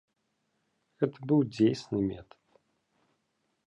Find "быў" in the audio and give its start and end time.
1.33-1.39